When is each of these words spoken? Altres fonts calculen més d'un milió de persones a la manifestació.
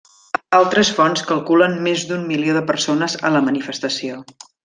Altres 0.59 0.89
fonts 0.99 1.21
calculen 1.31 1.75
més 1.89 2.05
d'un 2.13 2.25
milió 2.31 2.57
de 2.57 2.65
persones 2.71 3.19
a 3.29 3.33
la 3.37 3.43
manifestació. 3.51 4.19